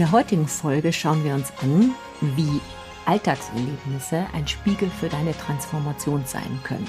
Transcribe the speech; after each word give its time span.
Der 0.00 0.12
heutigen 0.12 0.48
Folge 0.48 0.94
schauen 0.94 1.22
wir 1.24 1.34
uns 1.34 1.52
an, 1.60 1.94
wie 2.22 2.60
Alltagserlebnisse 3.04 4.26
ein 4.32 4.48
Spiegel 4.48 4.88
für 4.88 5.10
deine 5.10 5.36
Transformation 5.36 6.22
sein 6.24 6.60
können. 6.64 6.88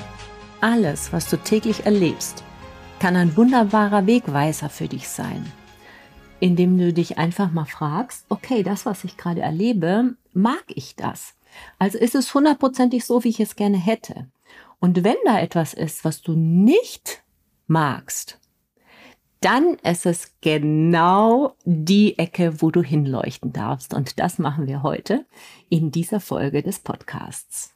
Alles, 0.62 1.12
was 1.12 1.30
du 1.30 1.38
täglich 1.38 1.86
erlebst, 1.86 2.44
kann 3.00 3.18
ein 3.18 3.36
wunderbarer 3.36 4.08
Wegweiser 4.08 4.70
für 4.70 4.88
dich 4.88 5.10
sein, 5.10 5.52
indem 6.40 6.78
du 6.78 6.94
dich 6.94 7.18
einfach 7.18 7.52
mal 7.52 7.66
fragst, 7.66 8.26
okay, 8.30 8.64
das, 8.64 8.86
was 8.86 9.04
ich 9.04 9.18
gerade 9.18 9.42
erlebe, 9.42 10.16
mag 10.32 10.64
ich 10.68 10.96
das? 10.96 11.34
Also 11.80 11.98
ist 11.98 12.16
es 12.16 12.34
hundertprozentig 12.34 13.04
so, 13.04 13.26
wie 13.26 13.30
ich 13.30 13.42
es 13.42 13.58
gerne 13.58 13.78
hätte? 13.78 14.28
Und 14.80 15.04
wenn 15.04 15.18
da 15.26 15.40
etwas 15.40 15.73
ist, 15.73 16.06
was 16.06 16.22
du 16.22 16.34
nicht 16.34 17.23
magst, 17.68 18.40
dann 19.42 19.75
ist 19.84 20.06
es 20.06 20.36
genau 20.42 21.56
die 21.66 22.17
Ecke, 22.20 22.61
wo 22.61 22.70
du 22.70 22.84
hinleuchten 22.84 23.52
darfst. 23.52 23.94
Und 23.94 24.20
das 24.20 24.38
machen 24.38 24.67
wir 24.67 24.84
heute 24.84 25.25
in 25.67 25.92
dieser 25.92 26.20
Folge 26.20 26.61
des 26.61 26.80
Podcasts. 26.80 27.73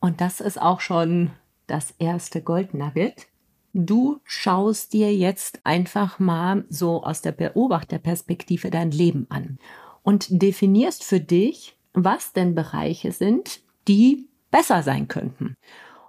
Und 0.00 0.20
das 0.20 0.40
ist 0.40 0.60
auch 0.60 0.80
schon 0.80 1.30
das 1.68 1.92
erste 1.98 2.42
Goldnugget. 2.42 3.28
Du 3.72 4.20
schaust 4.24 4.92
dir 4.92 5.14
jetzt 5.14 5.60
einfach 5.64 6.18
mal 6.18 6.64
so 6.68 7.04
aus 7.04 7.22
der 7.22 7.32
Beobachterperspektive 7.32 8.70
dein 8.70 8.90
Leben 8.90 9.26
an 9.30 9.58
und 10.02 10.26
definierst 10.30 11.04
für 11.04 11.20
dich, 11.20 11.76
was 11.92 12.32
denn 12.32 12.56
Bereiche 12.56 13.12
sind, 13.12 13.62
die 13.86 14.28
besser 14.50 14.82
sein 14.82 15.06
könnten. 15.06 15.54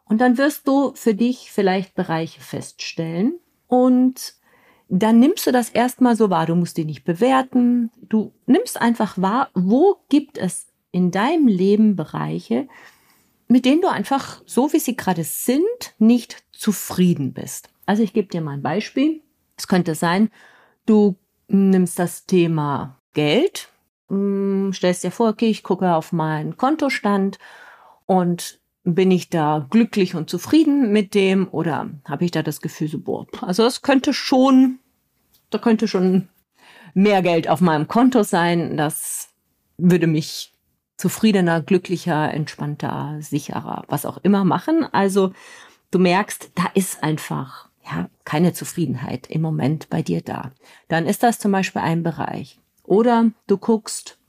Und 0.05 0.19
dann 0.19 0.37
wirst 0.37 0.67
du 0.67 0.93
für 0.95 1.13
dich 1.13 1.51
vielleicht 1.51 1.95
Bereiche 1.95 2.41
feststellen 2.41 3.35
und 3.67 4.35
dann 4.89 5.19
nimmst 5.19 5.47
du 5.47 5.51
das 5.51 5.69
erstmal 5.69 6.15
so 6.15 6.29
wahr. 6.29 6.45
Du 6.45 6.55
musst 6.55 6.77
die 6.77 6.85
nicht 6.85 7.03
bewerten. 7.03 7.91
Du 8.01 8.33
nimmst 8.45 8.79
einfach 8.79 9.19
wahr, 9.19 9.49
wo 9.53 9.97
gibt 10.09 10.37
es 10.37 10.67
in 10.91 11.11
deinem 11.11 11.47
Leben 11.47 11.95
Bereiche, 11.95 12.67
mit 13.47 13.65
denen 13.65 13.81
du 13.81 13.89
einfach, 13.89 14.41
so 14.45 14.71
wie 14.73 14.79
sie 14.79 14.95
gerade 14.95 15.23
sind, 15.23 15.63
nicht 15.97 16.43
zufrieden 16.51 17.33
bist. 17.33 17.69
Also 17.85 18.03
ich 18.03 18.13
gebe 18.13 18.27
dir 18.27 18.41
mal 18.41 18.53
ein 18.53 18.61
Beispiel. 18.61 19.21
Es 19.57 19.67
könnte 19.67 19.95
sein, 19.95 20.29
du 20.85 21.15
nimmst 21.47 21.99
das 21.99 22.25
Thema 22.25 22.99
Geld, 23.13 23.69
hm, 24.09 24.71
stellst 24.73 25.03
dir 25.03 25.11
vor, 25.11 25.29
okay, 25.29 25.49
ich 25.49 25.63
gucke 25.63 25.93
auf 25.93 26.11
meinen 26.11 26.57
Kontostand 26.57 27.39
und 28.05 28.59
bin 28.85 29.09
ich 29.09 29.29
da 29.29 29.65
glücklich 29.69 30.15
und 30.15 30.29
zufrieden 30.29 30.91
mit 30.91 31.15
dem 31.15 31.47
oder 31.49 31.89
habe 32.05 32.23
ich 32.23 32.31
da 32.31 32.43
das 32.43 32.61
Gefühl 32.61 32.87
so, 32.87 32.99
boah, 32.99 33.25
also 33.41 33.65
es 33.65 33.81
könnte 33.81 34.13
schon, 34.13 34.79
da 35.49 35.57
könnte 35.57 35.87
schon 35.87 36.29
mehr 36.93 37.21
Geld 37.23 37.49
auf 37.49 37.61
meinem 37.61 37.87
Konto 37.87 38.23
sein. 38.23 38.77
Das 38.77 39.29
würde 39.77 40.05
mich 40.07 40.53
zufriedener, 40.97 41.61
glücklicher, 41.61 42.31
entspannter, 42.31 43.17
sicherer, 43.21 43.83
was 43.87 44.05
auch 44.05 44.19
immer 44.19 44.45
machen. 44.45 44.87
Also 44.91 45.33
du 45.89 45.97
merkst, 45.97 46.51
da 46.53 46.67
ist 46.75 47.03
einfach 47.03 47.69
ja 47.85 48.07
keine 48.23 48.53
Zufriedenheit 48.53 49.27
im 49.27 49.41
Moment 49.41 49.89
bei 49.89 50.03
dir 50.03 50.21
da. 50.21 50.51
Dann 50.87 51.07
ist 51.07 51.23
das 51.23 51.39
zum 51.39 51.51
Beispiel 51.51 51.81
ein 51.81 52.03
Bereich. 52.03 52.59
Oder 52.83 53.31
du 53.47 53.57
guckst 53.57 54.19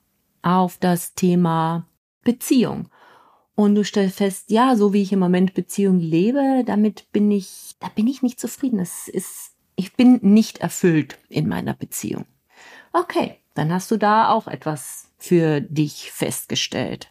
auf 0.40 0.78
das 0.78 1.14
Thema 1.14 1.86
Beziehung 2.24 2.88
und 3.56 3.74
du 3.74 3.84
stellst 3.84 4.18
fest, 4.18 4.50
ja, 4.50 4.76
so 4.76 4.92
wie 4.92 5.02
ich 5.02 5.12
im 5.12 5.18
Moment 5.18 5.54
Beziehung 5.54 5.98
lebe, 5.98 6.62
damit 6.64 7.10
bin 7.10 7.30
ich, 7.30 7.74
da 7.80 7.88
bin 7.88 8.06
ich 8.06 8.22
nicht 8.22 8.38
zufrieden. 8.38 8.78
Es 8.78 9.08
ist, 9.08 9.54
ich 9.74 9.94
bin 9.94 10.20
nicht 10.22 10.58
erfüllt 10.58 11.18
in 11.28 11.48
meiner 11.48 11.74
Beziehung. 11.74 12.26
Okay, 12.92 13.36
dann 13.54 13.72
hast 13.72 13.90
du 13.90 13.96
da 13.96 14.30
auch 14.30 14.46
etwas 14.46 15.10
für 15.16 15.62
dich 15.62 16.12
festgestellt. 16.12 17.10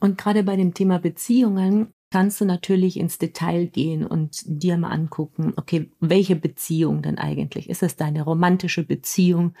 Und 0.00 0.16
gerade 0.18 0.42
bei 0.42 0.56
dem 0.56 0.72
Thema 0.74 0.98
Beziehungen 0.98 1.92
kannst 2.10 2.40
du 2.40 2.46
natürlich 2.46 2.98
ins 2.98 3.18
Detail 3.18 3.66
gehen 3.66 4.06
und 4.06 4.42
dir 4.46 4.78
mal 4.78 4.90
angucken, 4.90 5.52
okay, 5.56 5.90
welche 6.00 6.36
Beziehung 6.36 7.02
denn 7.02 7.18
eigentlich? 7.18 7.68
Ist 7.68 7.82
es 7.82 7.96
deine 7.96 8.22
romantische 8.22 8.82
Beziehung? 8.82 9.54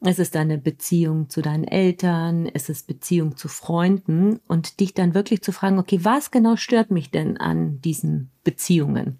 Es 0.00 0.20
ist 0.20 0.36
deine 0.36 0.58
Beziehung 0.58 1.28
zu 1.28 1.42
deinen 1.42 1.64
Eltern, 1.64 2.46
es 2.46 2.68
ist 2.68 2.86
Beziehung 2.86 3.36
zu 3.36 3.48
Freunden 3.48 4.40
und 4.46 4.78
dich 4.78 4.94
dann 4.94 5.14
wirklich 5.14 5.42
zu 5.42 5.50
fragen, 5.50 5.78
okay, 5.78 6.00
was 6.02 6.30
genau 6.30 6.54
stört 6.56 6.92
mich 6.92 7.10
denn 7.10 7.36
an 7.36 7.80
diesen 7.80 8.30
Beziehungen? 8.44 9.18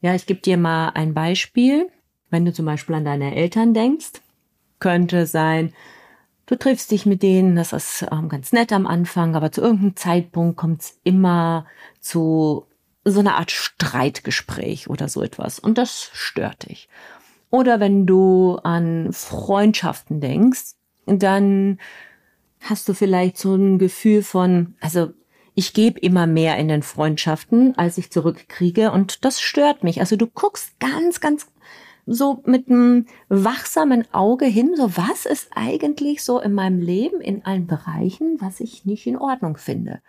Ja, 0.00 0.14
ich 0.14 0.26
gebe 0.26 0.40
dir 0.40 0.56
mal 0.56 0.90
ein 0.90 1.12
Beispiel. 1.12 1.90
Wenn 2.30 2.44
du 2.44 2.52
zum 2.52 2.66
Beispiel 2.66 2.94
an 2.94 3.04
deine 3.04 3.34
Eltern 3.34 3.74
denkst, 3.74 4.20
könnte 4.78 5.26
sein, 5.26 5.72
du 6.46 6.54
triffst 6.54 6.92
dich 6.92 7.04
mit 7.04 7.24
denen, 7.24 7.56
das 7.56 7.72
ist 7.72 8.06
ähm, 8.12 8.28
ganz 8.28 8.52
nett 8.52 8.72
am 8.72 8.86
Anfang, 8.86 9.34
aber 9.34 9.50
zu 9.50 9.60
irgendeinem 9.60 9.96
Zeitpunkt 9.96 10.56
kommt 10.56 10.82
es 10.82 11.00
immer 11.02 11.66
zu 11.98 12.66
so 13.04 13.20
einer 13.20 13.36
Art 13.36 13.50
Streitgespräch 13.50 14.88
oder 14.88 15.08
so 15.08 15.22
etwas 15.22 15.58
und 15.58 15.78
das 15.78 16.10
stört 16.12 16.68
dich. 16.68 16.88
Oder 17.50 17.80
wenn 17.80 18.06
du 18.06 18.58
an 18.62 19.12
Freundschaften 19.12 20.20
denkst, 20.20 20.74
dann 21.06 21.78
hast 22.60 22.88
du 22.88 22.94
vielleicht 22.94 23.38
so 23.38 23.54
ein 23.54 23.78
Gefühl 23.78 24.22
von, 24.22 24.74
also 24.80 25.10
ich 25.54 25.72
gebe 25.72 25.98
immer 25.98 26.26
mehr 26.26 26.56
in 26.58 26.68
den 26.68 26.82
Freundschaften, 26.82 27.76
als 27.76 27.98
ich 27.98 28.10
zurückkriege 28.10 28.92
und 28.92 29.24
das 29.24 29.40
stört 29.40 29.82
mich. 29.82 30.00
Also 30.00 30.16
du 30.16 30.26
guckst 30.26 30.78
ganz, 30.78 31.20
ganz 31.20 31.48
so 32.06 32.42
mit 32.46 32.68
einem 32.68 33.06
wachsamen 33.28 34.06
Auge 34.12 34.46
hin, 34.46 34.74
so 34.76 34.96
was 34.96 35.26
ist 35.26 35.50
eigentlich 35.54 36.22
so 36.22 36.40
in 36.40 36.52
meinem 36.52 36.80
Leben 36.80 37.20
in 37.20 37.44
allen 37.44 37.66
Bereichen, 37.66 38.36
was 38.40 38.60
ich 38.60 38.84
nicht 38.84 39.06
in 39.06 39.16
Ordnung 39.16 39.56
finde 39.56 40.00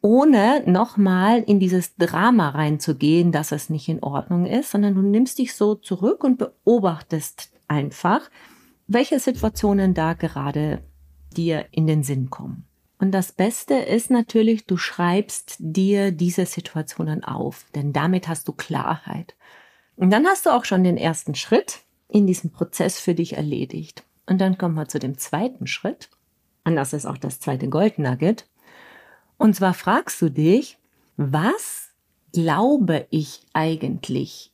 ohne 0.00 0.62
nochmal 0.66 1.42
in 1.42 1.58
dieses 1.58 1.96
Drama 1.96 2.50
reinzugehen, 2.50 3.32
dass 3.32 3.52
es 3.52 3.70
nicht 3.70 3.88
in 3.88 4.02
Ordnung 4.02 4.46
ist, 4.46 4.70
sondern 4.70 4.94
du 4.94 5.02
nimmst 5.02 5.38
dich 5.38 5.54
so 5.54 5.74
zurück 5.74 6.22
und 6.22 6.38
beobachtest 6.38 7.50
einfach, 7.68 8.30
welche 8.86 9.18
Situationen 9.18 9.94
da 9.94 10.14
gerade 10.14 10.82
dir 11.36 11.66
in 11.72 11.86
den 11.86 12.02
Sinn 12.02 12.30
kommen. 12.30 12.66
Und 12.98 13.12
das 13.12 13.32
Beste 13.32 13.74
ist 13.74 14.10
natürlich, 14.10 14.66
du 14.66 14.76
schreibst 14.76 15.56
dir 15.58 16.12
diese 16.12 16.46
Situationen 16.46 17.24
auf, 17.24 17.66
denn 17.74 17.92
damit 17.92 18.26
hast 18.28 18.48
du 18.48 18.52
Klarheit. 18.52 19.34
Und 19.96 20.10
dann 20.10 20.26
hast 20.26 20.46
du 20.46 20.50
auch 20.50 20.64
schon 20.64 20.84
den 20.84 20.96
ersten 20.96 21.34
Schritt 21.34 21.80
in 22.08 22.26
diesem 22.26 22.50
Prozess 22.50 22.98
für 22.98 23.14
dich 23.14 23.36
erledigt. 23.36 24.04
Und 24.26 24.40
dann 24.40 24.56
kommen 24.58 24.74
wir 24.74 24.88
zu 24.88 24.98
dem 24.98 25.18
zweiten 25.18 25.66
Schritt. 25.66 26.10
Und 26.64 26.76
das 26.76 26.92
ist 26.92 27.06
auch 27.06 27.18
das 27.18 27.38
zweite 27.40 27.68
Goldnugget. 27.68 28.46
Und 29.38 29.54
zwar 29.54 29.74
fragst 29.74 30.20
du 30.22 30.30
dich, 30.30 30.78
was 31.16 31.90
glaube 32.32 33.06
ich 33.10 33.42
eigentlich, 33.52 34.52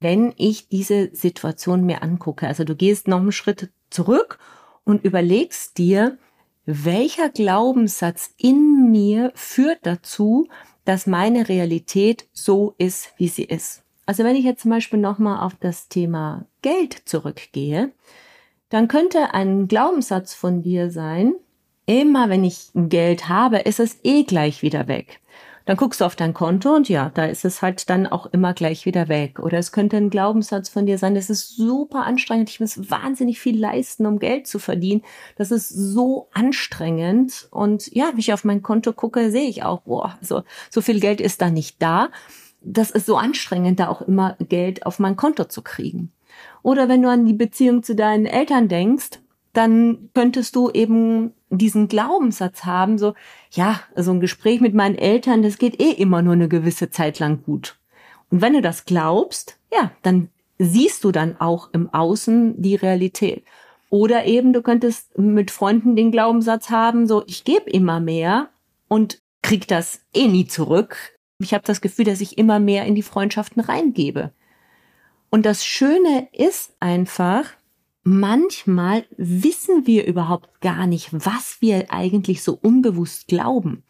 wenn 0.00 0.34
ich 0.36 0.68
diese 0.68 1.14
Situation 1.14 1.84
mir 1.84 2.02
angucke? 2.02 2.46
Also 2.46 2.64
du 2.64 2.74
gehst 2.74 3.08
noch 3.08 3.20
einen 3.20 3.32
Schritt 3.32 3.70
zurück 3.90 4.38
und 4.84 5.04
überlegst 5.04 5.78
dir, 5.78 6.18
welcher 6.66 7.28
Glaubenssatz 7.28 8.34
in 8.36 8.90
mir 8.90 9.32
führt 9.34 9.80
dazu, 9.82 10.48
dass 10.84 11.06
meine 11.06 11.48
Realität 11.48 12.28
so 12.32 12.74
ist, 12.78 13.12
wie 13.16 13.28
sie 13.28 13.44
ist. 13.44 13.82
Also 14.06 14.24
wenn 14.24 14.36
ich 14.36 14.44
jetzt 14.44 14.62
zum 14.62 14.70
Beispiel 14.70 14.98
nochmal 14.98 15.44
auf 15.44 15.54
das 15.54 15.88
Thema 15.88 16.46
Geld 16.62 17.02
zurückgehe, 17.06 17.92
dann 18.68 18.88
könnte 18.88 19.32
ein 19.34 19.68
Glaubenssatz 19.68 20.34
von 20.34 20.62
dir 20.62 20.90
sein, 20.90 21.34
immer 21.86 22.28
wenn 22.28 22.44
ich 22.44 22.70
Geld 22.74 23.28
habe, 23.28 23.58
ist 23.58 23.80
es 23.80 23.98
eh 24.02 24.24
gleich 24.24 24.62
wieder 24.62 24.88
weg. 24.88 25.20
Dann 25.66 25.78
guckst 25.78 26.02
du 26.02 26.04
auf 26.04 26.14
dein 26.14 26.34
Konto 26.34 26.74
und 26.74 26.90
ja, 26.90 27.10
da 27.14 27.24
ist 27.24 27.46
es 27.46 27.62
halt 27.62 27.88
dann 27.88 28.06
auch 28.06 28.26
immer 28.26 28.52
gleich 28.52 28.84
wieder 28.84 29.08
weg. 29.08 29.38
Oder 29.38 29.58
es 29.58 29.72
könnte 29.72 29.96
ein 29.96 30.10
Glaubenssatz 30.10 30.68
von 30.68 30.84
dir 30.84 30.98
sein, 30.98 31.14
das 31.14 31.30
ist 31.30 31.56
super 31.56 32.04
anstrengend, 32.04 32.50
ich 32.50 32.60
muss 32.60 32.90
wahnsinnig 32.90 33.40
viel 33.40 33.58
leisten, 33.58 34.04
um 34.04 34.18
Geld 34.18 34.46
zu 34.46 34.58
verdienen. 34.58 35.02
Das 35.36 35.50
ist 35.50 35.70
so 35.70 36.28
anstrengend. 36.34 37.48
Und 37.50 37.90
ja, 37.94 38.10
wenn 38.12 38.18
ich 38.18 38.34
auf 38.34 38.44
mein 38.44 38.62
Konto 38.62 38.92
gucke, 38.92 39.30
sehe 39.30 39.48
ich 39.48 39.62
auch, 39.62 39.80
boah, 39.82 40.18
so, 40.20 40.42
so 40.68 40.82
viel 40.82 41.00
Geld 41.00 41.22
ist 41.22 41.40
da 41.40 41.50
nicht 41.50 41.80
da. 41.80 42.10
Das 42.60 42.90
ist 42.90 43.06
so 43.06 43.16
anstrengend, 43.16 43.80
da 43.80 43.88
auch 43.88 44.02
immer 44.02 44.36
Geld 44.40 44.84
auf 44.84 44.98
mein 44.98 45.16
Konto 45.16 45.44
zu 45.44 45.62
kriegen. 45.62 46.12
Oder 46.62 46.88
wenn 46.90 47.00
du 47.00 47.08
an 47.08 47.24
die 47.24 47.32
Beziehung 47.32 47.82
zu 47.82 47.94
deinen 47.94 48.26
Eltern 48.26 48.68
denkst, 48.68 49.20
dann 49.54 50.10
könntest 50.14 50.56
du 50.56 50.70
eben 50.70 51.32
diesen 51.58 51.88
Glaubenssatz 51.88 52.64
haben, 52.64 52.98
so, 52.98 53.14
ja, 53.50 53.80
so 53.96 54.12
ein 54.12 54.20
Gespräch 54.20 54.60
mit 54.60 54.74
meinen 54.74 54.96
Eltern, 54.96 55.42
das 55.42 55.58
geht 55.58 55.80
eh 55.80 55.90
immer 55.90 56.22
nur 56.22 56.34
eine 56.34 56.48
gewisse 56.48 56.90
Zeit 56.90 57.18
lang 57.18 57.42
gut. 57.44 57.78
Und 58.30 58.40
wenn 58.40 58.54
du 58.54 58.62
das 58.62 58.84
glaubst, 58.84 59.58
ja, 59.72 59.90
dann 60.02 60.28
siehst 60.58 61.04
du 61.04 61.12
dann 61.12 61.40
auch 61.40 61.70
im 61.72 61.92
Außen 61.92 62.60
die 62.60 62.76
Realität. 62.76 63.44
Oder 63.90 64.24
eben 64.24 64.52
du 64.52 64.62
könntest 64.62 65.16
mit 65.18 65.50
Freunden 65.50 65.94
den 65.96 66.10
Glaubenssatz 66.10 66.70
haben, 66.70 67.06
so, 67.06 67.22
ich 67.26 67.44
gebe 67.44 67.70
immer 67.70 68.00
mehr 68.00 68.48
und 68.88 69.20
krieg 69.42 69.68
das 69.68 70.00
eh 70.14 70.26
nie 70.26 70.46
zurück. 70.46 70.96
Ich 71.38 71.54
habe 71.54 71.64
das 71.64 71.80
Gefühl, 71.80 72.04
dass 72.04 72.20
ich 72.20 72.38
immer 72.38 72.58
mehr 72.58 72.86
in 72.86 72.94
die 72.94 73.02
Freundschaften 73.02 73.60
reingebe. 73.60 74.32
Und 75.30 75.46
das 75.46 75.64
Schöne 75.64 76.28
ist 76.32 76.74
einfach, 76.80 77.44
manchmal 78.04 79.04
wissen 79.16 79.86
wir 79.86 80.06
überhaupt 80.06 80.60
gar 80.60 80.86
nicht, 80.86 81.08
was 81.12 81.56
wir 81.60 81.90
eigentlich 81.90 82.42
so 82.42 82.58
unbewusst 82.60 83.26
glauben. 83.26 83.82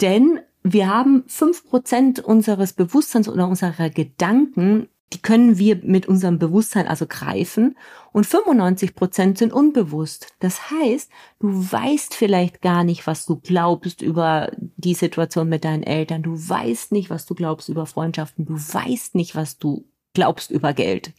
Denn 0.00 0.40
wir 0.62 0.88
haben 0.88 1.24
fünf 1.26 1.66
Prozent 1.66 2.20
unseres 2.20 2.74
Bewusstseins 2.74 3.28
oder 3.28 3.48
unserer 3.48 3.90
Gedanken, 3.90 4.88
die 5.12 5.20
können 5.20 5.58
wir 5.58 5.80
mit 5.82 6.06
unserem 6.06 6.38
Bewusstsein 6.38 6.86
also 6.86 7.06
greifen 7.06 7.76
und 8.12 8.26
95 8.26 8.94
Prozent 8.94 9.38
sind 9.38 9.52
unbewusst. 9.52 10.28
Das 10.38 10.70
heißt, 10.70 11.10
du 11.40 11.48
weißt 11.48 12.14
vielleicht 12.14 12.62
gar 12.62 12.84
nicht, 12.84 13.06
was 13.06 13.26
du 13.26 13.36
glaubst 13.36 14.00
über 14.00 14.50
die 14.56 14.94
Situation 14.94 15.48
mit 15.48 15.64
deinen 15.64 15.82
Eltern. 15.82 16.22
Du 16.22 16.32
weißt 16.32 16.92
nicht, 16.92 17.10
was 17.10 17.26
du 17.26 17.34
glaubst 17.34 17.68
über 17.68 17.84
Freundschaften. 17.86 18.46
Du 18.46 18.54
weißt 18.54 19.14
nicht, 19.14 19.34
was 19.34 19.58
du 19.58 19.84
glaubst 20.14 20.50
über 20.50 20.72
Geld. 20.72 21.12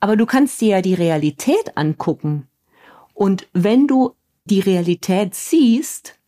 Aber 0.00 0.16
du 0.16 0.26
kannst 0.26 0.60
dir 0.60 0.68
ja 0.68 0.82
die 0.82 0.94
Realität 0.94 1.76
angucken. 1.76 2.48
Und 3.14 3.48
wenn 3.52 3.86
du 3.86 4.14
die 4.44 4.60
Realität 4.60 5.34
siehst, 5.34 6.18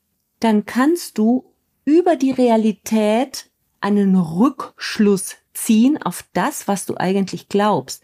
dann 0.41 0.67
kannst 0.67 1.19
du 1.19 1.53
über 1.85 2.17
die 2.17 2.31
Realität 2.31 3.51
einen 3.81 4.17
Rückschluss 4.17 5.37
ziehen 5.55 6.01
auf 6.01 6.25
das, 6.33 6.69
was 6.69 6.87
du 6.87 6.97
eigentlich 6.97 7.49
glaubst. 7.49 8.03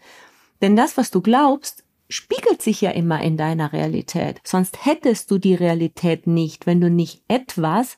Denn 0.61 0.75
das, 0.75 0.97
was 0.97 1.11
du 1.11 1.21
glaubst, 1.21 1.83
spiegelt 2.09 2.61
sich 2.61 2.81
ja 2.81 2.91
immer 2.91 3.21
in 3.21 3.37
deiner 3.37 3.71
Realität. 3.71 4.41
Sonst 4.43 4.85
hättest 4.85 5.31
du 5.31 5.37
die 5.37 5.55
Realität 5.55 6.27
nicht, 6.27 6.65
wenn 6.65 6.81
du 6.81 6.89
nicht 6.89 7.23
etwas 7.27 7.97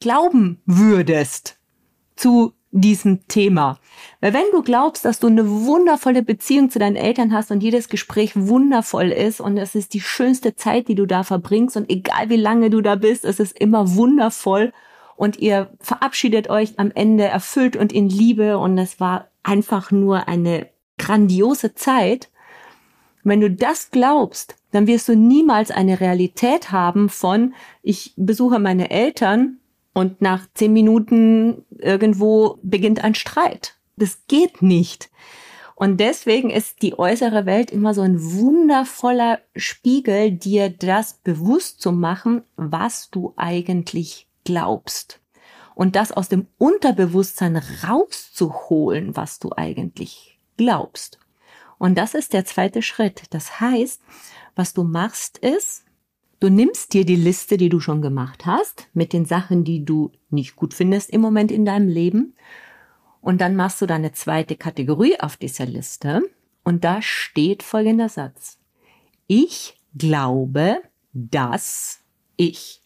glauben 0.00 0.60
würdest 0.64 1.58
zu 2.16 2.54
diesem 2.72 3.26
Thema. 3.26 3.78
Weil 4.20 4.32
wenn 4.32 4.44
du 4.52 4.62
glaubst, 4.62 5.04
dass 5.04 5.18
du 5.18 5.26
eine 5.26 5.48
wundervolle 5.48 6.22
Beziehung 6.22 6.70
zu 6.70 6.78
deinen 6.78 6.96
Eltern 6.96 7.32
hast 7.32 7.50
und 7.50 7.62
jedes 7.62 7.88
Gespräch 7.88 8.32
wundervoll 8.34 9.10
ist 9.10 9.40
und 9.40 9.56
es 9.56 9.74
ist 9.74 9.92
die 9.94 10.00
schönste 10.00 10.54
Zeit, 10.54 10.88
die 10.88 10.94
du 10.94 11.06
da 11.06 11.24
verbringst 11.24 11.76
und 11.76 11.90
egal 11.90 12.28
wie 12.28 12.36
lange 12.36 12.70
du 12.70 12.80
da 12.80 12.94
bist, 12.94 13.24
es 13.24 13.40
ist 13.40 13.58
immer 13.58 13.96
wundervoll 13.96 14.72
und 15.16 15.38
ihr 15.38 15.70
verabschiedet 15.80 16.48
euch 16.48 16.78
am 16.78 16.92
Ende 16.94 17.24
erfüllt 17.24 17.76
und 17.76 17.92
in 17.92 18.08
Liebe 18.08 18.58
und 18.58 18.78
es 18.78 19.00
war 19.00 19.28
einfach 19.42 19.90
nur 19.90 20.28
eine 20.28 20.68
grandiose 20.96 21.74
Zeit. 21.74 22.30
Wenn 23.24 23.40
du 23.40 23.50
das 23.50 23.90
glaubst, 23.90 24.56
dann 24.70 24.86
wirst 24.86 25.08
du 25.08 25.16
niemals 25.16 25.70
eine 25.70 26.00
Realität 26.00 26.72
haben 26.72 27.08
von, 27.08 27.54
ich 27.82 28.14
besuche 28.16 28.58
meine 28.58 28.90
Eltern 28.90 29.59
und 29.92 30.20
nach 30.20 30.46
zehn 30.54 30.72
Minuten 30.72 31.64
irgendwo 31.78 32.58
beginnt 32.62 33.02
ein 33.02 33.14
Streit. 33.14 33.76
Das 33.96 34.26
geht 34.28 34.62
nicht. 34.62 35.10
Und 35.74 35.98
deswegen 35.98 36.50
ist 36.50 36.82
die 36.82 36.98
äußere 36.98 37.46
Welt 37.46 37.70
immer 37.70 37.94
so 37.94 38.02
ein 38.02 38.22
wundervoller 38.22 39.40
Spiegel, 39.56 40.30
dir 40.30 40.68
das 40.68 41.14
bewusst 41.14 41.80
zu 41.80 41.90
machen, 41.90 42.42
was 42.56 43.10
du 43.10 43.32
eigentlich 43.36 44.28
glaubst. 44.44 45.20
Und 45.74 45.96
das 45.96 46.12
aus 46.12 46.28
dem 46.28 46.48
Unterbewusstsein 46.58 47.56
rauszuholen, 47.56 49.16
was 49.16 49.38
du 49.38 49.52
eigentlich 49.56 50.38
glaubst. 50.58 51.18
Und 51.78 51.96
das 51.96 52.12
ist 52.12 52.34
der 52.34 52.44
zweite 52.44 52.82
Schritt. 52.82 53.22
Das 53.30 53.60
heißt, 53.60 54.02
was 54.54 54.74
du 54.74 54.84
machst 54.84 55.38
ist, 55.38 55.84
Du 56.40 56.48
nimmst 56.48 56.94
dir 56.94 57.04
die 57.04 57.16
Liste, 57.16 57.58
die 57.58 57.68
du 57.68 57.80
schon 57.80 58.00
gemacht 58.00 58.46
hast, 58.46 58.88
mit 58.94 59.12
den 59.12 59.26
Sachen, 59.26 59.62
die 59.62 59.84
du 59.84 60.10
nicht 60.30 60.56
gut 60.56 60.72
findest 60.72 61.10
im 61.10 61.20
Moment 61.20 61.52
in 61.52 61.66
deinem 61.66 61.86
Leben. 61.86 62.34
Und 63.20 63.42
dann 63.42 63.56
machst 63.56 63.82
du 63.82 63.86
deine 63.86 64.12
zweite 64.12 64.56
Kategorie 64.56 65.20
auf 65.20 65.36
dieser 65.36 65.66
Liste. 65.66 66.22
Und 66.64 66.82
da 66.82 67.02
steht 67.02 67.62
folgender 67.62 68.08
Satz. 68.08 68.58
Ich 69.26 69.76
glaube, 69.94 70.80
dass 71.12 72.00
ich. 72.36 72.80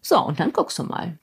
So, 0.00 0.18
und 0.24 0.40
dann 0.40 0.54
guckst 0.54 0.78
du 0.78 0.84
mal. 0.84 1.18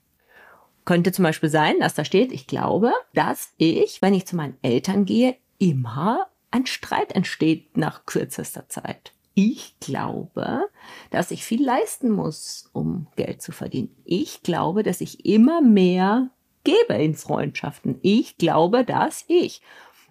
Könnte 0.84 1.10
zum 1.10 1.24
Beispiel 1.24 1.50
sein, 1.50 1.80
dass 1.80 1.94
da 1.94 2.04
steht, 2.04 2.30
ich 2.30 2.46
glaube, 2.46 2.92
dass 3.14 3.52
ich, 3.56 4.00
wenn 4.00 4.14
ich 4.14 4.26
zu 4.26 4.36
meinen 4.36 4.56
Eltern 4.62 5.04
gehe, 5.04 5.36
immer 5.58 6.28
ein 6.52 6.66
Streit 6.66 7.10
entsteht 7.12 7.76
nach 7.76 8.06
kürzester 8.06 8.68
Zeit 8.68 9.12
ich 9.40 9.78
glaube, 9.78 10.68
dass 11.12 11.30
ich 11.30 11.44
viel 11.44 11.64
leisten 11.64 12.10
muss, 12.10 12.68
um 12.72 13.06
Geld 13.14 13.40
zu 13.40 13.52
verdienen. 13.52 13.94
Ich 14.04 14.42
glaube, 14.42 14.82
dass 14.82 15.00
ich 15.00 15.24
immer 15.24 15.62
mehr 15.62 16.30
gebe 16.64 16.94
in 16.94 17.14
Freundschaften. 17.14 18.00
Ich 18.02 18.36
glaube, 18.36 18.84
dass 18.84 19.24
ich. 19.28 19.62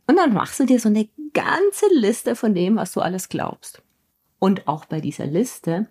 Und 0.07 0.15
dann 0.15 0.33
machst 0.33 0.61
du 0.61 0.65
dir 0.65 0.79
so 0.79 0.87
eine 0.87 1.09
ganze 1.33 1.87
Liste 1.93 2.37
von 2.37 2.55
dem, 2.55 2.77
was 2.77 2.93
du 2.93 3.01
alles 3.01 3.27
glaubst. 3.27 3.81
Und 4.39 4.65
auch 4.65 4.85
bei 4.85 5.01
dieser 5.01 5.25
Liste, 5.25 5.87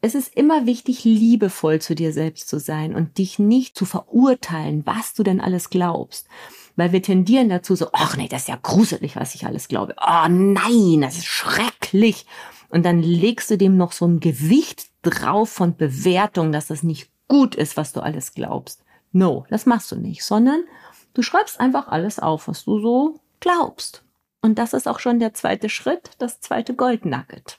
es 0.00 0.16
ist 0.16 0.34
immer 0.34 0.66
wichtig, 0.66 1.04
liebevoll 1.04 1.80
zu 1.80 1.94
dir 1.94 2.12
selbst 2.12 2.48
zu 2.48 2.58
sein 2.58 2.96
und 2.96 3.16
dich 3.16 3.38
nicht 3.38 3.78
zu 3.78 3.84
verurteilen, 3.84 4.84
was 4.86 5.14
du 5.14 5.22
denn 5.22 5.40
alles 5.40 5.70
glaubst. 5.70 6.26
Weil 6.74 6.90
wir 6.90 7.02
tendieren 7.02 7.48
dazu 7.48 7.76
so, 7.76 7.90
ach 7.92 8.16
nee, 8.16 8.26
das 8.26 8.42
ist 8.42 8.48
ja 8.48 8.58
gruselig, 8.60 9.14
was 9.14 9.36
ich 9.36 9.46
alles 9.46 9.68
glaube. 9.68 9.94
Oh 10.00 10.26
nein, 10.28 11.00
das 11.00 11.18
ist 11.18 11.26
schrecklich 11.26 12.26
und 12.72 12.84
dann 12.86 13.02
legst 13.02 13.50
du 13.50 13.58
dem 13.58 13.76
noch 13.76 13.92
so 13.92 14.06
ein 14.06 14.18
Gewicht 14.18 14.86
drauf 15.02 15.50
von 15.50 15.76
Bewertung, 15.76 16.52
dass 16.52 16.68
das 16.68 16.82
nicht 16.82 17.10
gut 17.28 17.54
ist, 17.54 17.76
was 17.76 17.92
du 17.92 18.00
alles 18.00 18.32
glaubst. 18.32 18.82
No, 19.12 19.44
das 19.50 19.66
machst 19.66 19.92
du 19.92 19.96
nicht, 19.96 20.24
sondern 20.24 20.64
du 21.12 21.20
schreibst 21.20 21.60
einfach 21.60 21.88
alles 21.88 22.18
auf, 22.18 22.48
was 22.48 22.64
du 22.64 22.80
so 22.80 23.20
glaubst. 23.40 24.02
Und 24.40 24.58
das 24.58 24.72
ist 24.72 24.88
auch 24.88 25.00
schon 25.00 25.18
der 25.18 25.34
zweite 25.34 25.68
Schritt, 25.68 26.12
das 26.18 26.40
zweite 26.40 26.74
Goldnugget. 26.74 27.58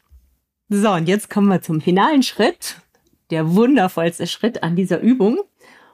So, 0.69 0.91
und 0.91 1.07
jetzt 1.07 1.29
kommen 1.29 1.47
wir 1.47 1.61
zum 1.61 1.79
finalen 1.79 2.23
Schritt, 2.23 2.77
der 3.29 3.53
wundervollste 3.53 4.25
Schritt 4.25 4.63
an 4.63 4.75
dieser 4.75 4.99
Übung. 4.99 5.39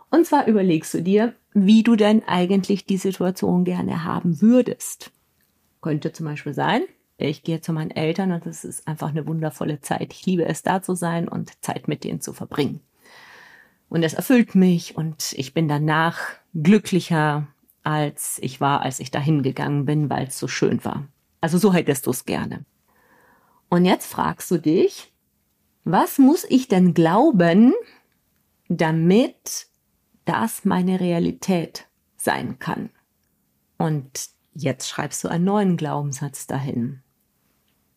Und 0.10 0.26
zwar 0.28 0.48
überlegst 0.48 0.94
du 0.94 1.04
dir, 1.04 1.36
wie 1.54 1.84
du 1.84 1.98
denn 1.98 2.24
eigentlich 2.26 2.86
die 2.86 2.98
Situation 2.98 3.66
gerne 3.66 4.06
haben 4.06 4.40
würdest. 4.40 5.12
Könnte 5.82 6.14
zum 6.14 6.26
Beispiel 6.26 6.54
sein, 6.54 6.84
ich 7.20 7.44
gehe 7.44 7.60
zu 7.60 7.74
meinen 7.74 7.92
Eltern 7.92 8.32
und 8.32 8.46
es 8.46 8.64
ist 8.64 8.88
einfach 8.88 9.10
eine 9.10 9.28
wundervolle 9.28 9.82
Zeit. 9.82 10.14
Ich 10.14 10.26
liebe 10.26 10.46
es, 10.46 10.64
da 10.64 10.82
zu 10.82 10.96
sein 10.96 11.28
und 11.28 11.62
Zeit 11.64 11.88
mit 11.88 12.04
denen 12.04 12.22
zu 12.22 12.32
verbringen. 12.32 12.82
Und 13.90 14.04
es 14.04 14.14
erfüllt 14.14 14.56
mich 14.56 14.96
und 14.96 15.34
ich 15.34 15.54
bin 15.54 15.68
danach 15.68 16.20
glücklicher, 16.54 17.48
als 17.84 18.40
ich 18.42 18.62
war, 18.62 18.82
als 18.82 19.00
ich 19.00 19.12
dahin 19.12 19.44
gegangen 19.44 19.86
bin, 19.86 20.10
weil 20.10 20.28
es 20.28 20.40
so 20.40 20.48
schön 20.48 20.84
war. 20.86 21.08
Also 21.42 21.58
so 21.58 21.74
hättest 21.74 22.06
du 22.06 22.12
es 22.12 22.26
gerne. 22.26 22.66
Und 23.70 23.86
jetzt 23.86 24.06
fragst 24.06 24.50
du 24.52 24.58
dich, 24.58 25.12
was 25.84 26.20
muss 26.20 26.46
ich 26.48 26.68
denn 26.68 26.94
glauben, 26.94 27.74
damit 28.68 29.68
das 30.26 30.66
meine 30.66 31.00
Realität 31.00 31.88
sein 32.16 32.60
kann? 32.60 32.92
Und 33.78 34.30
jetzt 34.54 34.88
schreibst 34.88 35.24
du 35.24 35.28
einen 35.28 35.46
neuen 35.46 35.78
Glaubenssatz 35.78 36.48
dahin. 36.48 37.02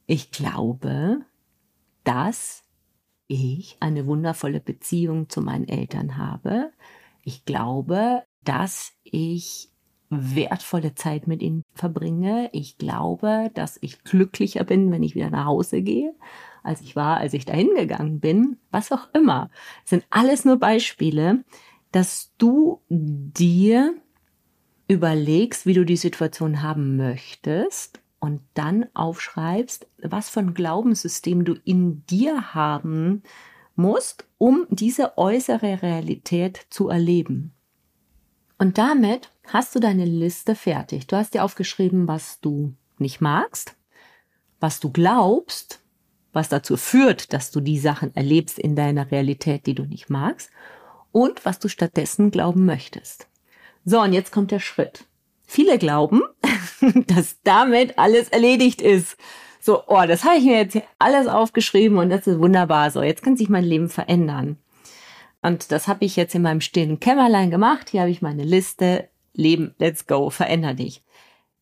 Ich 0.06 0.30
glaube, 0.30 1.24
dass 2.04 2.62
ich 3.28 3.76
eine 3.80 4.06
wundervolle 4.06 4.60
Beziehung 4.60 5.28
zu 5.28 5.40
meinen 5.40 5.68
Eltern 5.68 6.16
habe. 6.16 6.72
Ich 7.22 7.44
glaube, 7.44 8.24
dass 8.44 8.92
ich 9.04 9.70
wertvolle 10.10 10.94
Zeit 10.94 11.26
mit 11.26 11.42
ihnen 11.42 11.62
verbringe. 11.74 12.50
Ich 12.52 12.76
glaube, 12.76 13.50
dass 13.54 13.78
ich 13.80 14.04
glücklicher 14.04 14.64
bin, 14.64 14.90
wenn 14.90 15.02
ich 15.02 15.14
wieder 15.14 15.30
nach 15.30 15.46
Hause 15.46 15.80
gehe, 15.80 16.14
als 16.62 16.82
ich 16.82 16.96
war, 16.96 17.16
als 17.16 17.32
ich 17.32 17.46
dahin 17.46 17.70
gegangen 17.74 18.20
bin. 18.20 18.58
Was 18.70 18.92
auch 18.92 19.08
immer. 19.14 19.50
Das 19.82 19.90
sind 19.90 20.06
alles 20.10 20.44
nur 20.44 20.58
Beispiele. 20.58 21.44
dass 21.92 22.32
du 22.38 22.80
dir 22.88 23.94
überlegst, 24.88 25.66
wie 25.66 25.74
du 25.74 25.84
die 25.84 25.96
Situation 25.96 26.62
haben 26.62 26.96
möchtest 26.96 28.01
und 28.22 28.40
dann 28.54 28.86
aufschreibst, 28.94 29.88
was 30.00 30.30
für 30.30 30.38
ein 30.38 30.54
Glaubenssystem 30.54 31.44
du 31.44 31.54
in 31.64 32.06
dir 32.06 32.54
haben 32.54 33.24
musst, 33.74 34.28
um 34.38 34.64
diese 34.70 35.18
äußere 35.18 35.82
Realität 35.82 36.64
zu 36.70 36.88
erleben. 36.88 37.52
Und 38.58 38.78
damit 38.78 39.32
hast 39.48 39.74
du 39.74 39.80
deine 39.80 40.04
Liste 40.04 40.54
fertig. 40.54 41.08
Du 41.08 41.16
hast 41.16 41.34
dir 41.34 41.42
aufgeschrieben, 41.42 42.06
was 42.06 42.38
du 42.40 42.76
nicht 42.96 43.20
magst, 43.20 43.74
was 44.60 44.78
du 44.78 44.92
glaubst, 44.92 45.80
was 46.32 46.48
dazu 46.48 46.76
führt, 46.76 47.32
dass 47.32 47.50
du 47.50 47.60
die 47.60 47.80
Sachen 47.80 48.14
erlebst 48.14 48.56
in 48.56 48.76
deiner 48.76 49.10
Realität, 49.10 49.66
die 49.66 49.74
du 49.74 49.82
nicht 49.82 50.10
magst, 50.10 50.52
und 51.10 51.44
was 51.44 51.58
du 51.58 51.66
stattdessen 51.66 52.30
glauben 52.30 52.66
möchtest. 52.66 53.26
So, 53.84 54.00
und 54.00 54.12
jetzt 54.12 54.30
kommt 54.30 54.52
der 54.52 54.60
Schritt. 54.60 55.06
Viele 55.44 55.76
glauben, 55.76 56.22
dass 57.06 57.40
damit 57.42 57.98
alles 57.98 58.28
erledigt 58.28 58.82
ist. 58.82 59.16
So, 59.60 59.82
oh, 59.86 60.02
das 60.06 60.24
habe 60.24 60.38
ich 60.38 60.44
mir 60.44 60.58
jetzt 60.58 60.78
alles 60.98 61.28
aufgeschrieben 61.28 61.98
und 61.98 62.10
das 62.10 62.26
ist 62.26 62.40
wunderbar. 62.40 62.90
So, 62.90 63.02
jetzt 63.02 63.22
kann 63.22 63.36
sich 63.36 63.48
mein 63.48 63.64
Leben 63.64 63.88
verändern. 63.88 64.56
Und 65.40 65.72
das 65.72 65.88
habe 65.88 66.04
ich 66.04 66.16
jetzt 66.16 66.34
in 66.34 66.42
meinem 66.42 66.60
stillen 66.60 67.00
Kämmerlein 67.00 67.50
gemacht. 67.50 67.90
Hier 67.90 68.00
habe 68.02 68.10
ich 68.10 68.22
meine 68.22 68.44
Liste. 68.44 69.08
Leben, 69.34 69.74
let's 69.78 70.06
go, 70.06 70.30
veränder 70.30 70.74
dich. 70.74 71.02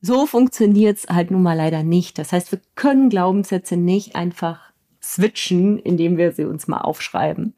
So 0.00 0.27
funktioniert's 0.27 1.07
halt 1.09 1.31
nun 1.31 1.43
mal 1.43 1.57
leider 1.57 1.83
nicht. 1.83 2.19
Das 2.19 2.33
heißt, 2.33 2.53
wir 2.53 2.61
können 2.75 3.11
Glaubenssätze 3.11 3.77
nicht 3.77 4.17
einfach 4.17 4.73
switchen, 5.03 5.79
indem 5.79 6.17
wir 6.17 6.33
sie 6.33 6.45
uns 6.45 6.69
mal 6.69 6.81
aufschreiben. 6.81 7.55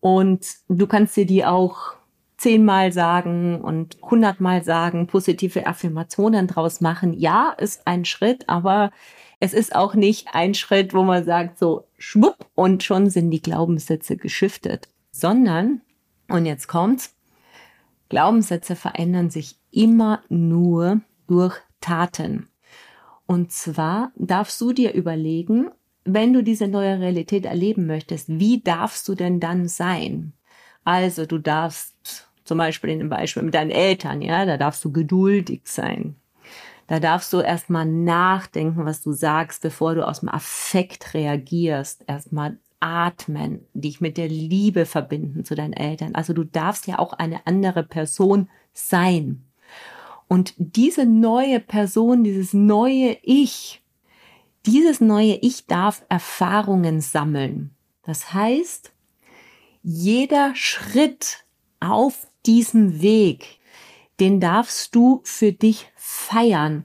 Und 0.00 0.46
du 0.68 0.86
kannst 0.86 1.16
dir 1.16 1.26
die 1.26 1.44
auch 1.44 1.97
zehnmal 2.38 2.92
sagen 2.92 3.60
und 3.60 3.98
hundertmal 4.02 4.62
sagen, 4.62 5.08
positive 5.08 5.66
Affirmationen 5.66 6.46
draus 6.46 6.80
machen. 6.80 7.12
Ja, 7.12 7.50
ist 7.58 7.86
ein 7.86 8.04
Schritt, 8.04 8.48
aber 8.48 8.90
es 9.40 9.52
ist 9.52 9.74
auch 9.74 9.94
nicht 9.94 10.28
ein 10.32 10.54
Schritt, 10.54 10.94
wo 10.94 11.02
man 11.02 11.24
sagt, 11.24 11.58
so 11.58 11.84
schwupp 11.98 12.46
und 12.54 12.82
schon 12.82 13.10
sind 13.10 13.30
die 13.30 13.42
Glaubenssätze 13.42 14.16
geschiftet, 14.16 14.88
sondern, 15.10 15.80
und 16.28 16.46
jetzt 16.46 16.68
kommt's, 16.68 17.14
Glaubenssätze 18.08 18.74
verändern 18.74 19.30
sich 19.30 19.56
immer 19.70 20.22
nur 20.28 21.00
durch 21.26 21.56
Taten. 21.80 22.48
Und 23.26 23.52
zwar 23.52 24.12
darfst 24.16 24.60
du 24.60 24.72
dir 24.72 24.94
überlegen, 24.94 25.70
wenn 26.04 26.32
du 26.32 26.42
diese 26.42 26.68
neue 26.68 27.00
Realität 27.00 27.44
erleben 27.44 27.86
möchtest, 27.86 28.28
wie 28.28 28.62
darfst 28.62 29.06
du 29.08 29.14
denn 29.14 29.40
dann 29.40 29.68
sein? 29.68 30.32
Also 30.84 31.26
du 31.26 31.38
darfst 31.38 32.27
zum 32.48 32.58
Beispiel 32.58 32.90
in 32.90 32.98
dem 32.98 33.08
Beispiel 33.08 33.42
mit 33.42 33.54
deinen 33.54 33.70
Eltern, 33.70 34.20
ja, 34.22 34.44
da 34.44 34.56
darfst 34.56 34.84
du 34.84 34.90
geduldig 34.90 35.62
sein. 35.64 36.16
Da 36.88 36.98
darfst 37.00 37.32
du 37.34 37.40
erstmal 37.40 37.84
nachdenken, 37.84 38.86
was 38.86 39.02
du 39.02 39.12
sagst, 39.12 39.60
bevor 39.62 39.94
du 39.94 40.06
aus 40.06 40.20
dem 40.20 40.30
Affekt 40.30 41.12
reagierst. 41.12 42.02
Erstmal 42.06 42.58
atmen, 42.80 43.66
dich 43.74 44.00
mit 44.00 44.16
der 44.16 44.28
Liebe 44.28 44.86
verbinden 44.86 45.44
zu 45.44 45.54
deinen 45.54 45.74
Eltern. 45.74 46.14
Also 46.14 46.32
du 46.32 46.44
darfst 46.44 46.86
ja 46.86 46.98
auch 46.98 47.12
eine 47.12 47.46
andere 47.46 47.82
Person 47.82 48.48
sein. 48.72 49.44
Und 50.28 50.54
diese 50.56 51.04
neue 51.04 51.60
Person, 51.60 52.24
dieses 52.24 52.54
neue 52.54 53.18
Ich, 53.22 53.82
dieses 54.64 55.00
neue 55.00 55.34
Ich 55.36 55.66
darf 55.66 56.04
Erfahrungen 56.08 57.00
sammeln. 57.00 57.74
Das 58.02 58.32
heißt, 58.32 58.92
jeder 59.82 60.54
Schritt 60.54 61.44
auf 61.80 62.26
diesem 62.48 63.00
Weg, 63.00 63.60
den 64.18 64.40
darfst 64.40 64.94
du 64.96 65.20
für 65.22 65.52
dich 65.52 65.92
feiern 65.94 66.84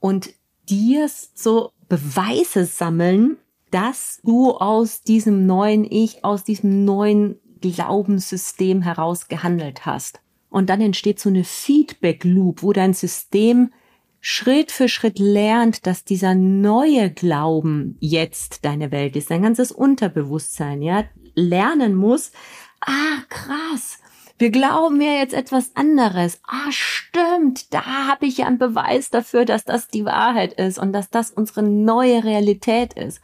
und 0.00 0.34
dir 0.68 1.08
so 1.34 1.70
Beweise 1.88 2.66
sammeln, 2.66 3.38
dass 3.70 4.20
du 4.22 4.50
aus 4.50 5.00
diesem 5.00 5.46
neuen 5.46 5.84
Ich, 5.90 6.24
aus 6.24 6.44
diesem 6.44 6.84
neuen 6.84 7.40
Glaubenssystem 7.60 8.82
heraus 8.82 9.28
gehandelt 9.28 9.86
hast. 9.86 10.20
Und 10.50 10.68
dann 10.68 10.80
entsteht 10.80 11.18
so 11.18 11.30
eine 11.30 11.44
Feedback 11.44 12.24
Loop, 12.24 12.62
wo 12.62 12.72
dein 12.72 12.94
System 12.94 13.72
Schritt 14.20 14.70
für 14.70 14.88
Schritt 14.88 15.18
lernt, 15.18 15.86
dass 15.86 16.04
dieser 16.04 16.34
neue 16.34 17.10
Glauben 17.10 17.96
jetzt 18.00 18.64
deine 18.64 18.90
Welt 18.90 19.16
ist, 19.16 19.30
dein 19.30 19.42
ganzes 19.42 19.70
Unterbewusstsein, 19.72 20.80
ja, 20.80 21.04
lernen 21.34 21.94
muss, 21.94 22.32
ah, 22.80 23.22
krass, 23.28 23.98
wir 24.38 24.50
glauben 24.50 25.00
ja 25.00 25.12
jetzt 25.12 25.34
etwas 25.34 25.76
anderes. 25.76 26.40
Ah, 26.46 26.70
stimmt, 26.70 27.72
da 27.72 28.08
habe 28.08 28.26
ich 28.26 28.38
ja 28.38 28.46
einen 28.46 28.58
Beweis 28.58 29.10
dafür, 29.10 29.44
dass 29.44 29.64
das 29.64 29.88
die 29.88 30.04
Wahrheit 30.04 30.54
ist 30.54 30.78
und 30.78 30.92
dass 30.92 31.10
das 31.10 31.30
unsere 31.30 31.62
neue 31.62 32.24
Realität 32.24 32.94
ist. 32.94 33.20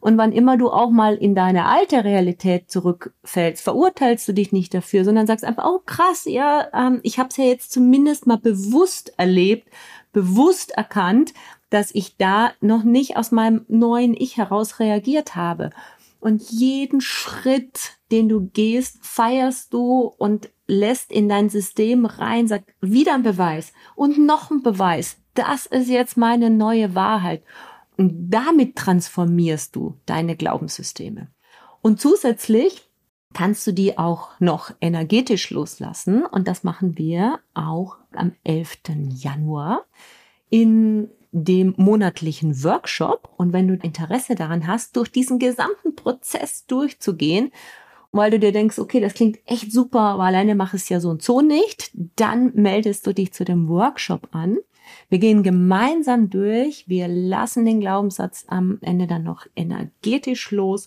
Und 0.00 0.18
wann 0.18 0.32
immer 0.32 0.58
du 0.58 0.68
auch 0.68 0.90
mal 0.90 1.14
in 1.14 1.34
deine 1.34 1.64
alte 1.64 2.04
Realität 2.04 2.70
zurückfällst, 2.70 3.64
verurteilst 3.64 4.28
du 4.28 4.34
dich 4.34 4.52
nicht 4.52 4.74
dafür, 4.74 5.02
sondern 5.02 5.26
sagst 5.26 5.46
einfach, 5.46 5.64
oh 5.64 5.80
krass, 5.86 6.26
ja, 6.26 6.68
ähm, 6.74 7.00
ich 7.02 7.18
habe 7.18 7.30
es 7.30 7.38
ja 7.38 7.44
jetzt 7.44 7.72
zumindest 7.72 8.26
mal 8.26 8.36
bewusst 8.36 9.14
erlebt, 9.16 9.66
bewusst 10.12 10.72
erkannt, 10.72 11.32
dass 11.70 11.90
ich 11.94 12.18
da 12.18 12.52
noch 12.60 12.84
nicht 12.84 13.16
aus 13.16 13.32
meinem 13.32 13.64
neuen 13.68 14.12
Ich 14.12 14.36
heraus 14.36 14.78
reagiert 14.78 15.36
habe. 15.36 15.70
Und 16.20 16.42
jeden 16.50 17.00
Schritt, 17.00 17.96
den 18.14 18.28
du 18.28 18.48
gehst, 18.52 18.98
feierst 19.02 19.74
du 19.74 20.02
und 20.18 20.50
lässt 20.68 21.10
in 21.10 21.28
dein 21.28 21.50
System 21.50 22.06
rein, 22.06 22.46
sagt 22.46 22.72
wieder 22.80 23.14
ein 23.14 23.24
Beweis 23.24 23.72
und 23.96 24.18
noch 24.18 24.52
ein 24.52 24.62
Beweis. 24.62 25.16
Das 25.34 25.66
ist 25.66 25.88
jetzt 25.88 26.16
meine 26.16 26.48
neue 26.48 26.94
Wahrheit. 26.94 27.42
Und 27.96 28.30
damit 28.30 28.76
transformierst 28.76 29.74
du 29.74 29.98
deine 30.06 30.36
Glaubenssysteme. 30.36 31.28
Und 31.82 32.00
zusätzlich 32.00 32.88
kannst 33.32 33.66
du 33.66 33.72
die 33.72 33.98
auch 33.98 34.30
noch 34.38 34.70
energetisch 34.80 35.50
loslassen. 35.50 36.24
Und 36.24 36.46
das 36.46 36.62
machen 36.62 36.96
wir 36.96 37.40
auch 37.52 37.96
am 38.12 38.32
11. 38.44 38.78
Januar 39.10 39.84
in 40.50 41.10
dem 41.32 41.74
monatlichen 41.76 42.62
Workshop. 42.62 43.28
Und 43.36 43.52
wenn 43.52 43.66
du 43.66 43.74
Interesse 43.74 44.36
daran 44.36 44.68
hast, 44.68 44.96
durch 44.96 45.10
diesen 45.10 45.40
gesamten 45.40 45.96
Prozess 45.96 46.64
durchzugehen, 46.66 47.50
weil 48.14 48.30
du 48.30 48.38
dir 48.38 48.52
denkst, 48.52 48.78
okay, 48.78 49.00
das 49.00 49.14
klingt 49.14 49.40
echt 49.44 49.72
super, 49.72 50.00
aber 50.00 50.22
alleine 50.22 50.54
mache 50.54 50.76
ich 50.76 50.82
es 50.84 50.88
ja 50.88 51.00
so 51.00 51.10
und 51.10 51.20
so 51.20 51.40
nicht, 51.40 51.90
dann 52.14 52.52
meldest 52.54 53.06
du 53.06 53.12
dich 53.12 53.32
zu 53.32 53.44
dem 53.44 53.68
Workshop 53.68 54.28
an. 54.30 54.58
Wir 55.08 55.18
gehen 55.18 55.42
gemeinsam 55.42 56.30
durch, 56.30 56.88
wir 56.88 57.08
lassen 57.08 57.64
den 57.64 57.80
Glaubenssatz 57.80 58.44
am 58.46 58.78
Ende 58.82 59.08
dann 59.08 59.24
noch 59.24 59.46
energetisch 59.56 60.52
los 60.52 60.86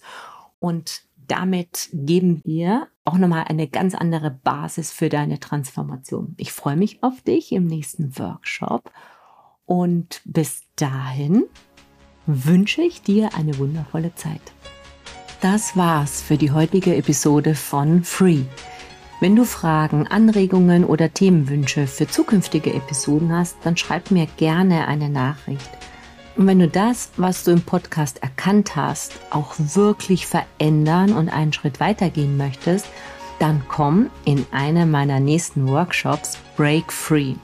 und 0.60 1.01
damit 1.27 1.89
geben 1.91 2.41
wir 2.46 2.88
auch 3.03 3.17
nochmal 3.17 3.43
eine 3.50 3.67
ganz 3.67 3.93
andere 3.93 4.31
Basis 4.31 4.93
für 4.93 5.10
deine 5.10 5.41
Transformation. 5.41 6.34
Ich 6.38 6.53
freue 6.53 6.77
mich 6.77 7.03
auf 7.03 7.22
dich 7.22 7.51
im 7.51 7.65
nächsten 7.65 8.17
Workshop 8.17 8.89
und 9.65 10.22
bis 10.24 10.62
dahin 10.77 11.43
wünsche 12.25 12.84
ich 12.84 13.01
dir 13.01 13.36
eine 13.36 13.57
wundervolle 13.57 14.15
Zeit. 14.15 14.41
Das 15.41 15.77
war's 15.77 16.24
für 16.24 16.36
die 16.36 16.50
heutige 16.50 16.96
Episode 16.96 17.53
von 17.53 18.03
Free. 18.03 18.41
Wenn 19.20 19.36
du 19.36 19.46
Fragen, 19.46 20.08
Anregungen 20.08 20.84
oder 20.84 21.13
Themenwünsche 21.13 21.86
für 21.86 22.08
zukünftige 22.08 22.74
Episoden 22.74 23.32
hast, 23.32 23.58
dann 23.63 23.77
schreib 23.77 24.10
mir 24.10 24.25
gerne 24.38 24.88
eine 24.88 25.10
Nachricht. 25.10 25.70
Und 26.38 26.48
wenn 26.48 26.58
du 26.58 26.67
das, 26.67 27.12
was 27.17 27.44
du 27.44 27.51
im 27.51 27.62
Podcast 27.62 28.24
erkannt 28.24 28.75
hast, 28.75 29.13
auch 29.29 29.53
wirklich 29.58 30.25
verändern 30.25 31.13
und 31.13 31.29
einen 31.29 31.53
Schritt 31.53 31.79
weitergehen 31.79 32.36
möchtest, 32.36 32.88
dann 33.38 33.62
komm 33.67 34.10
in 34.25 34.44
einen 34.51 34.89
meiner 34.89 35.20
nächsten 35.20 35.67
Workshops 35.67 36.39
Break 36.56 36.91
Free. 36.91 37.36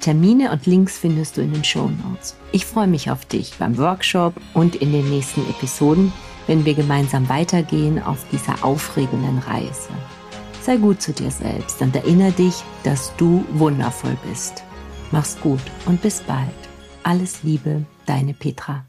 Termine 0.00 0.50
und 0.50 0.64
Links 0.64 0.96
findest 0.96 1.36
du 1.36 1.42
in 1.42 1.52
den 1.52 1.64
Show 1.64 1.90
Notes. 1.90 2.36
Ich 2.52 2.64
freue 2.64 2.86
mich 2.86 3.10
auf 3.10 3.26
dich 3.26 3.52
beim 3.58 3.76
Workshop 3.76 4.34
und 4.54 4.76
in 4.76 4.92
den 4.92 5.10
nächsten 5.10 5.42
Episoden, 5.50 6.10
wenn 6.48 6.64
wir 6.64 6.74
gemeinsam 6.74 7.28
weitergehen 7.28 8.02
auf 8.02 8.24
dieser 8.32 8.64
aufregenden 8.64 9.38
Reise. 9.38 9.90
Sei 10.62 10.76
gut 10.76 11.00
zu 11.00 11.12
dir 11.12 11.30
selbst 11.30 11.80
und 11.80 11.94
erinnere 11.94 12.32
dich, 12.32 12.64
dass 12.82 13.14
du 13.16 13.44
wundervoll 13.52 14.18
bist. 14.28 14.64
Mach's 15.12 15.38
gut 15.40 15.62
und 15.86 16.02
bis 16.02 16.20
bald. 16.20 16.48
Alles 17.04 17.42
Liebe, 17.44 17.84
deine 18.06 18.34
Petra. 18.34 18.84